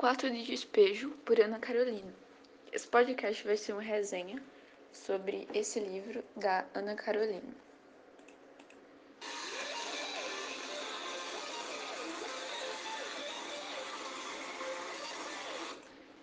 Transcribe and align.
Quarto 0.00 0.30
de 0.30 0.42
Despejo, 0.44 1.10
por 1.26 1.38
Ana 1.38 1.58
Carolina. 1.58 2.10
Esse 2.72 2.88
podcast 2.88 3.46
vai 3.46 3.54
ser 3.58 3.74
uma 3.74 3.82
resenha 3.82 4.42
sobre 4.90 5.46
esse 5.52 5.78
livro 5.78 6.24
da 6.34 6.64
Ana 6.72 6.94
Carolina. 6.94 7.54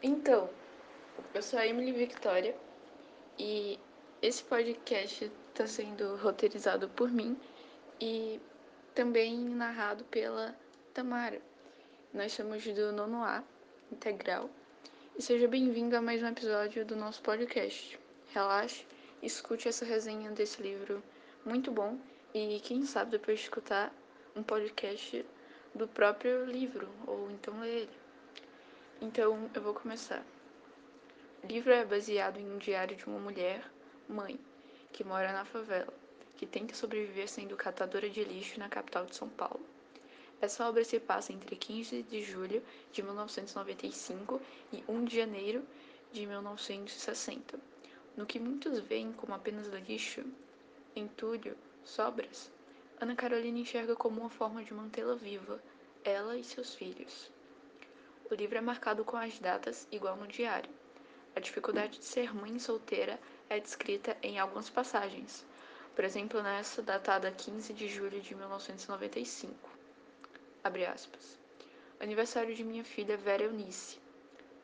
Então, 0.01 0.49
eu 1.35 1.43
sou 1.43 1.59
a 1.59 1.67
Emily 1.67 1.91
Victoria 1.91 2.57
e 3.37 3.79
esse 4.23 4.43
podcast 4.43 5.31
está 5.51 5.67
sendo 5.67 6.15
roteirizado 6.15 6.89
por 6.89 7.11
mim 7.11 7.39
e 8.01 8.41
também 8.95 9.37
narrado 9.37 10.03
pela 10.05 10.55
Tamara. 10.95 11.39
Nós 12.11 12.31
somos 12.31 12.63
do 12.63 12.91
nono 12.91 13.23
A 13.23 13.43
integral 13.91 14.49
e 15.17 15.21
seja 15.21 15.47
bem-vindo 15.47 15.95
a 15.95 16.01
mais 16.01 16.21
um 16.21 16.27
episódio 16.27 16.85
do 16.85 16.95
nosso 16.95 17.21
podcast. 17.21 17.97
Relaxe, 18.33 18.85
escute 19.23 19.67
essa 19.67 19.85
resenha 19.85 20.29
desse 20.31 20.61
livro 20.61 21.01
muito 21.45 21.71
bom 21.71 21.97
e 22.33 22.59
quem 22.59 22.85
sabe 22.85 23.11
depois 23.11 23.39
de 23.39 23.45
escutar 23.45 23.93
um 24.35 24.43
podcast 24.43 25.25
do 25.73 25.87
próprio 25.87 26.45
livro 26.45 26.89
ou 27.05 27.31
então 27.31 27.59
ler 27.61 27.83
ele. 27.83 27.97
Então 29.01 29.49
eu 29.53 29.61
vou 29.61 29.73
começar. 29.73 30.23
O 31.43 31.47
livro 31.47 31.71
é 31.71 31.85
baseado 31.85 32.39
em 32.39 32.51
um 32.51 32.57
diário 32.57 32.95
de 32.95 33.05
uma 33.05 33.19
mulher, 33.19 33.63
mãe, 34.07 34.39
que 34.91 35.03
mora 35.03 35.31
na 35.31 35.45
favela, 35.45 35.93
que 36.35 36.45
tenta 36.45 36.75
sobreviver 36.75 37.29
sendo 37.29 37.55
catadora 37.55 38.09
de 38.09 38.23
lixo 38.23 38.59
na 38.59 38.67
capital 38.67 39.05
de 39.05 39.15
São 39.15 39.29
Paulo. 39.29 39.76
Essa 40.39 40.69
obra 40.69 40.83
se 40.83 40.99
passa 40.99 41.33
entre 41.33 41.55
15 41.55 42.03
de 42.03 42.21
julho 42.21 42.63
de 42.91 43.01
1995 43.01 44.39
e 44.71 44.83
1 44.87 45.05
de 45.05 45.15
janeiro 45.15 45.65
de 46.11 46.27
1960. 46.27 47.59
No 48.15 48.25
que 48.25 48.39
muitos 48.39 48.79
veem 48.79 49.11
como 49.13 49.33
apenas 49.33 49.67
lixo, 49.87 50.23
entulho, 50.95 51.57
sobras, 51.83 52.51
Ana 53.01 53.15
Carolina 53.15 53.59
enxerga 53.59 53.95
como 53.95 54.21
uma 54.21 54.29
forma 54.29 54.63
de 54.63 54.73
mantê-la 54.73 55.15
viva, 55.15 55.59
ela 56.03 56.37
e 56.37 56.43
seus 56.43 56.75
filhos. 56.75 57.31
O 58.29 58.35
livro 58.35 58.57
é 58.59 58.61
marcado 58.61 59.03
com 59.03 59.17
as 59.17 59.39
datas, 59.39 59.87
igual 59.91 60.15
no 60.15 60.27
diário. 60.27 60.69
A 61.35 61.39
dificuldade 61.39 61.97
de 61.97 62.05
ser 62.05 62.35
mãe 62.35 62.59
solteira 62.59 63.19
é 63.49 63.59
descrita 63.59 64.15
em 64.21 64.37
algumas 64.39 64.69
passagens, 64.69 65.45
por 65.95 66.05
exemplo, 66.05 66.43
nessa 66.43 66.83
datada 66.83 67.31
15 67.31 67.73
de 67.73 67.87
julho 67.87 68.21
de 68.21 68.35
1995 68.35 69.76
abre 69.76 69.76
aspas. 69.76 69.76
Aniversário 71.97 72.53
de 72.53 72.63
minha 72.63 72.83
filha 72.83 73.15
Vera 73.15 73.43
Eunice. 73.43 73.97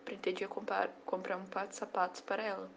Pretendia 0.03 0.49
comprar, 0.49 0.89
comprar 1.05 1.37
um 1.37 1.45
par 1.45 1.65
de 1.65 1.77
sapatos 1.77 2.19
para 2.19 2.43
ela, 2.43 2.69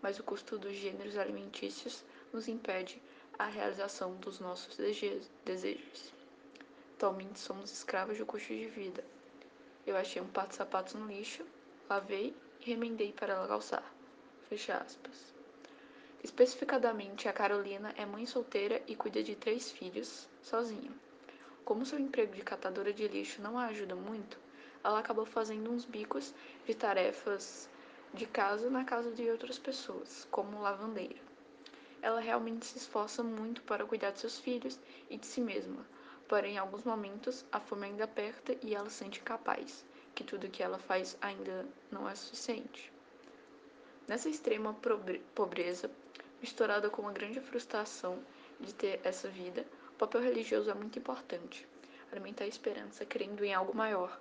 mas 0.00 0.20
o 0.20 0.22
custo 0.22 0.56
dos 0.56 0.74
gêneros 0.74 1.16
alimentícios 1.16 2.04
nos 2.32 2.46
impede 2.46 3.02
a 3.36 3.46
realização 3.46 4.14
dos 4.16 4.38
nossos 4.38 4.76
desejos. 4.76 6.12
Atualmente 6.94 7.40
somos 7.40 7.72
escravos 7.72 8.16
do 8.16 8.24
custo 8.24 8.54
de 8.54 8.66
vida. 8.66 9.04
Eu 9.84 9.96
achei 9.96 10.22
um 10.22 10.28
par 10.28 10.46
de 10.46 10.54
sapatos 10.54 10.94
no 10.94 11.06
lixo, 11.06 11.44
lavei 11.90 12.32
e 12.60 12.64
remendei 12.64 13.12
para 13.12 13.34
ela 13.34 13.48
calçar. 13.48 13.84
Fecha 14.48 14.76
aspas. 14.76 15.34
Especificadamente, 16.22 17.28
a 17.28 17.32
Carolina 17.32 17.92
é 17.96 18.06
mãe 18.06 18.24
solteira 18.24 18.80
e 18.86 18.94
cuida 18.94 19.22
de 19.22 19.34
três 19.34 19.70
filhos, 19.70 20.28
sozinha. 20.42 20.92
Como 21.68 21.84
seu 21.84 21.98
emprego 21.98 22.34
de 22.34 22.40
catadora 22.40 22.94
de 22.94 23.06
lixo 23.06 23.42
não 23.42 23.58
a 23.58 23.66
ajuda 23.66 23.94
muito, 23.94 24.38
ela 24.82 25.00
acabou 25.00 25.26
fazendo 25.26 25.70
uns 25.70 25.84
bicos 25.84 26.32
de 26.64 26.74
tarefas 26.74 27.68
de 28.14 28.24
casa 28.24 28.70
na 28.70 28.86
casa 28.86 29.12
de 29.12 29.28
outras 29.28 29.58
pessoas, 29.58 30.26
como 30.30 30.62
lavandeira. 30.62 31.20
Ela 32.00 32.20
realmente 32.20 32.64
se 32.64 32.78
esforça 32.78 33.22
muito 33.22 33.60
para 33.64 33.84
cuidar 33.84 34.12
de 34.12 34.20
seus 34.20 34.38
filhos 34.38 34.80
e 35.10 35.18
de 35.18 35.26
si 35.26 35.42
mesma, 35.42 35.86
porém, 36.26 36.54
em 36.54 36.58
alguns 36.58 36.84
momentos, 36.84 37.44
a 37.52 37.60
fome 37.60 37.84
ainda 37.84 38.04
aperta 38.04 38.56
e 38.62 38.74
ela 38.74 38.88
sente 38.88 39.20
incapaz, 39.20 39.84
que 40.14 40.24
tudo 40.24 40.48
que 40.48 40.62
ela 40.62 40.78
faz 40.78 41.18
ainda 41.20 41.66
não 41.90 42.08
é 42.08 42.14
suficiente. 42.14 42.90
Nessa 44.06 44.30
extrema 44.30 44.74
pobreza, 45.34 45.90
misturada 46.40 46.88
com 46.88 47.02
uma 47.02 47.12
grande 47.12 47.42
frustração 47.42 48.18
de 48.58 48.72
ter 48.72 49.02
essa 49.04 49.28
vida, 49.28 49.66
o 49.98 50.06
papel 50.06 50.20
religioso 50.20 50.70
é 50.70 50.74
muito 50.74 50.96
importante. 50.96 51.66
Alimentar 52.12 52.44
a 52.44 52.46
esperança 52.46 53.04
crendo 53.04 53.44
em 53.44 53.52
algo 53.52 53.76
maior. 53.76 54.20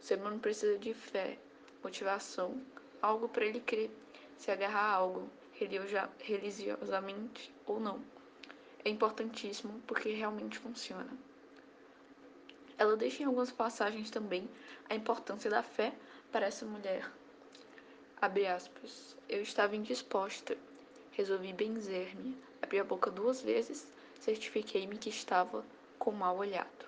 O 0.00 0.02
ser 0.02 0.18
humano 0.18 0.40
precisa 0.40 0.76
de 0.76 0.92
fé, 0.92 1.38
motivação, 1.80 2.60
algo 3.00 3.28
para 3.28 3.44
ele 3.44 3.60
crer, 3.60 3.88
se 4.36 4.50
agarrar 4.50 4.80
a 4.80 4.92
algo, 4.92 5.30
religiosamente 6.18 7.54
ou 7.64 7.78
não. 7.78 8.02
É 8.84 8.90
importantíssimo 8.90 9.80
porque 9.86 10.10
realmente 10.10 10.58
funciona. 10.58 11.16
Ela 12.76 12.96
deixa 12.96 13.22
em 13.22 13.26
algumas 13.26 13.52
passagens 13.52 14.10
também 14.10 14.50
a 14.90 14.96
importância 14.96 15.48
da 15.48 15.62
fé 15.62 15.94
para 16.32 16.46
essa 16.46 16.66
mulher. 16.66 17.08
Abre 18.20 18.48
aspas. 18.48 19.16
Eu 19.28 19.40
estava 19.40 19.76
indisposta. 19.76 20.58
Resolvi 21.12 21.52
benzer-me. 21.52 22.36
Abri 22.60 22.80
a 22.80 22.84
boca 22.84 23.08
duas 23.08 23.40
vezes 23.40 23.86
certifiquei-me 24.22 24.96
que 24.96 25.08
estava 25.08 25.64
com 25.98 26.12
mal 26.12 26.36
olhado. 26.38 26.86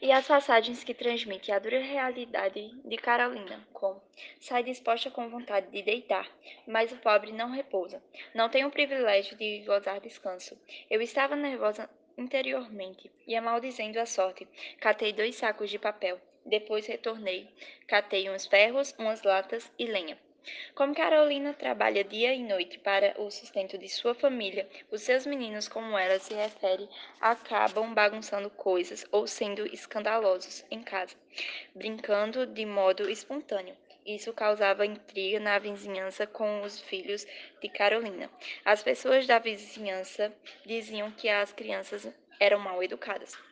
E 0.00 0.12
as 0.12 0.26
passagens 0.26 0.82
que 0.82 0.94
transmitem 0.94 1.54
a 1.54 1.58
dura 1.58 1.80
realidade 1.80 2.70
de 2.84 2.96
Carolina, 2.96 3.66
como 3.72 4.00
sai 4.40 4.62
disposta 4.62 5.10
com 5.10 5.28
vontade 5.28 5.70
de 5.70 5.82
deitar, 5.82 6.30
mas 6.66 6.90
o 6.92 6.96
pobre 6.96 7.32
não 7.32 7.50
repousa, 7.50 8.02
não 8.32 8.48
tem 8.48 8.64
o 8.64 8.70
privilégio 8.70 9.36
de 9.36 9.62
gozar 9.66 10.00
descanso. 10.00 10.56
Eu 10.88 11.02
estava 11.02 11.36
nervosa 11.36 11.90
interiormente, 12.16 13.10
ia 13.26 13.42
maldizendo 13.42 13.98
a 13.98 14.06
sorte. 14.06 14.46
Catei 14.78 15.12
dois 15.12 15.34
sacos 15.34 15.68
de 15.68 15.78
papel. 15.78 16.20
Depois 16.46 16.86
retornei. 16.86 17.48
Catei 17.86 18.30
uns 18.30 18.46
ferros, 18.46 18.94
umas 18.98 19.22
latas 19.22 19.70
e 19.78 19.86
lenha. 19.86 20.16
Como 20.74 20.94
Carolina 20.94 21.52
trabalha 21.52 22.02
dia 22.02 22.32
e 22.34 22.42
noite 22.42 22.78
para 22.78 23.14
o 23.20 23.30
sustento 23.30 23.76
de 23.76 23.88
sua 23.88 24.14
família, 24.14 24.68
os 24.90 25.02
seus 25.02 25.26
meninos, 25.26 25.68
como 25.68 25.98
ela 25.98 26.18
se 26.18 26.34
refere, 26.34 26.88
acabam 27.20 27.92
bagunçando 27.92 28.50
coisas 28.50 29.04
ou 29.12 29.26
sendo 29.26 29.66
escandalosos 29.66 30.64
em 30.70 30.82
casa, 30.82 31.16
brincando 31.74 32.46
de 32.46 32.64
modo 32.64 33.10
espontâneo. 33.10 33.76
Isso 34.06 34.32
causava 34.32 34.86
intriga 34.86 35.38
na 35.38 35.58
vizinhança 35.58 36.26
com 36.26 36.62
os 36.62 36.80
filhos 36.80 37.26
de 37.60 37.68
Carolina. 37.68 38.30
As 38.64 38.82
pessoas 38.82 39.26
da 39.26 39.38
vizinhança 39.38 40.32
diziam 40.64 41.10
que 41.10 41.28
as 41.28 41.52
crianças 41.52 42.08
eram 42.40 42.58
mal 42.58 42.82
educadas. 42.82 43.49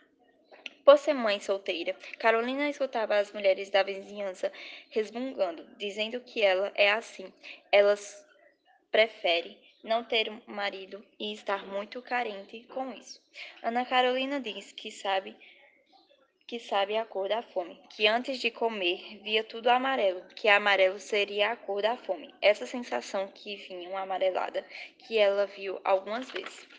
Por 0.88 0.96
ser 0.96 1.12
mãe 1.12 1.38
solteira, 1.38 1.94
Carolina 2.18 2.66
escutava 2.66 3.18
as 3.18 3.30
mulheres 3.30 3.68
da 3.68 3.82
vizinhança 3.82 4.50
resmungando, 4.88 5.62
dizendo 5.76 6.18
que 6.18 6.40
ela 6.40 6.72
é 6.74 6.90
assim. 6.90 7.30
Elas 7.70 8.26
prefere 8.90 9.58
não 9.84 10.02
ter 10.02 10.30
um 10.30 10.40
marido 10.46 11.04
e 11.20 11.34
estar 11.34 11.66
muito 11.66 12.00
carente 12.00 12.64
com 12.70 12.90
isso. 12.94 13.20
Ana 13.62 13.84
Carolina 13.84 14.40
diz 14.40 14.72
que 14.72 14.90
sabe 14.90 15.36
que 16.46 16.58
sabe 16.58 16.96
a 16.96 17.04
cor 17.04 17.28
da 17.28 17.42
fome, 17.42 17.78
que 17.90 18.06
antes 18.06 18.38
de 18.38 18.50
comer 18.50 19.20
via 19.22 19.44
tudo 19.44 19.68
amarelo, 19.68 20.22
que 20.34 20.48
amarelo 20.48 20.98
seria 20.98 21.52
a 21.52 21.56
cor 21.56 21.82
da 21.82 21.98
fome. 21.98 22.34
Essa 22.40 22.64
sensação 22.64 23.28
que 23.28 23.56
vinha 23.56 24.00
amarelada, 24.00 24.64
que 25.00 25.18
ela 25.18 25.44
viu 25.44 25.78
algumas 25.84 26.30
vezes. 26.30 26.77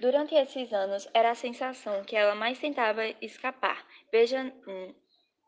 Durante 0.00 0.34
esses 0.34 0.72
anos, 0.72 1.08
era 1.12 1.30
a 1.30 1.34
sensação 1.34 2.04
que 2.04 2.14
ela 2.14 2.34
mais 2.34 2.58
tentava 2.58 3.04
escapar. 3.20 3.84
Veja, 4.12 4.52
hum, 4.66 4.94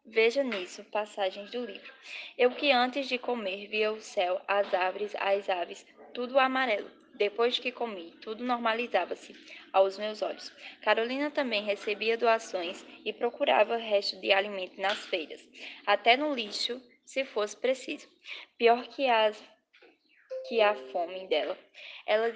veja 0.05 0.43
nisso 0.43 0.83
passagens 0.85 1.51
do 1.53 1.65
livro. 1.65 1.93
Eu 2.37 2.51
que 2.51 2.73
antes 2.73 3.09
de 3.09 3.17
comer 3.17 3.69
via 3.69 3.93
o 3.93 4.01
céu, 4.01 4.41
as 4.49 4.75
árvores, 4.75 5.15
as 5.17 5.49
aves, 5.49 5.87
tudo 6.13 6.39
amarelo. 6.39 6.91
Depois 7.15 7.59
que 7.59 7.71
comi, 7.71 8.13
tudo 8.23 8.43
normalizava-se 8.43 9.37
aos 9.73 9.99
meus 9.99 10.21
olhos. 10.23 10.53
Carolina 10.83 11.31
também 11.31 11.63
recebia 11.63 12.17
doações 12.17 12.85
e 13.05 13.13
procurava 13.13 13.77
resto 13.77 14.21
de 14.21 14.33
alimento 14.33 14.81
nas 14.81 15.07
feiras, 15.07 15.47
até 15.87 16.17
no 16.17 16.35
lixo, 16.35 16.81
se 17.05 17.25
fosse 17.25 17.57
preciso. 17.57 18.09
Pior 18.57 18.89
que 18.89 19.07
as 19.07 19.41
que 20.49 20.61
a 20.61 20.75
fome 20.75 21.29
dela. 21.29 21.57
Ela 22.07 22.33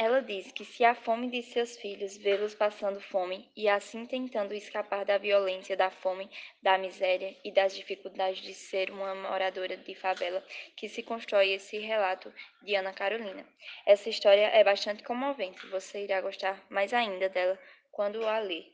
ela 0.00 0.22
diz 0.22 0.50
que 0.50 0.64
se 0.64 0.82
a 0.82 0.94
fome 0.94 1.28
de 1.28 1.42
seus 1.42 1.76
filhos 1.76 2.16
vê-los 2.16 2.54
passando 2.54 2.98
fome 3.02 3.46
e 3.54 3.68
assim 3.68 4.06
tentando 4.06 4.54
escapar 4.54 5.04
da 5.04 5.18
violência, 5.18 5.76
da 5.76 5.90
fome, 5.90 6.26
da 6.62 6.78
miséria 6.78 7.36
e 7.44 7.52
das 7.52 7.74
dificuldades 7.76 8.40
de 8.40 8.54
ser 8.54 8.90
uma 8.90 9.14
moradora 9.14 9.76
de 9.76 9.94
favela, 9.94 10.42
que 10.74 10.88
se 10.88 11.02
constrói 11.02 11.50
esse 11.50 11.78
relato 11.78 12.32
de 12.62 12.74
Ana 12.74 12.94
Carolina. 12.94 13.46
Essa 13.84 14.08
história 14.08 14.46
é 14.46 14.64
bastante 14.64 15.02
comovente, 15.02 15.66
você 15.66 16.04
irá 16.04 16.22
gostar 16.22 16.64
mais 16.70 16.94
ainda 16.94 17.28
dela 17.28 17.58
quando 17.92 18.26
a 18.26 18.38
ler. 18.38 18.72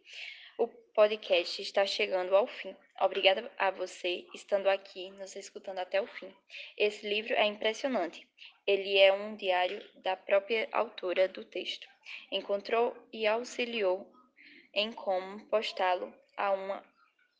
O 0.58 0.68
podcast 0.68 1.60
está 1.60 1.84
chegando 1.84 2.34
ao 2.34 2.46
fim. 2.46 2.74
Obrigada 3.00 3.52
a 3.58 3.70
você 3.70 4.26
estando 4.34 4.68
aqui, 4.68 5.10
nos 5.10 5.36
escutando 5.36 5.78
até 5.78 6.00
o 6.00 6.06
fim. 6.06 6.32
Esse 6.78 7.06
livro 7.06 7.34
é 7.34 7.44
impressionante. 7.44 8.26
Ele 8.66 8.96
é 8.96 9.12
um 9.12 9.36
diário 9.36 9.84
da 9.96 10.16
própria 10.16 10.66
autora 10.72 11.28
do 11.28 11.44
texto. 11.44 11.86
Encontrou 12.32 12.96
e 13.12 13.26
auxiliou 13.26 14.10
em 14.72 14.90
como 14.92 15.44
postá-lo 15.46 16.10
a 16.36 16.52
uma 16.52 16.82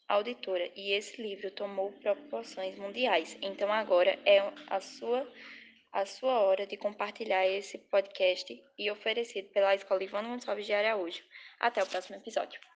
auditora 0.09 0.71
e 0.77 0.93
esse 0.93 1.21
livro 1.21 1.51
tomou 1.51 1.93
proporções 1.93 2.79
mundiais. 2.79 3.37
Então 3.41 3.73
agora 3.73 4.19
é 4.27 4.41
a 4.69 4.81
sua 4.81 5.27
a 5.93 6.05
sua 6.05 6.41
hora 6.41 6.67
de 6.67 6.77
compartilhar 6.77 7.47
esse 7.47 7.79
podcast 7.79 8.63
e 8.79 8.91
oferecido 8.91 9.49
pela 9.49 9.75
Escola 9.75 10.05
Ivone 10.05 10.29
Gonçalves 10.29 10.67
de 10.67 10.75
Araújo. 10.75 11.25
Até 11.59 11.83
o 11.83 11.87
próximo 11.87 12.17
episódio. 12.17 12.61